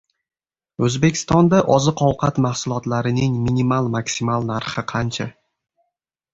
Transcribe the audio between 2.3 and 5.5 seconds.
mahsulotlarining minimal-maksimal narxi qancha?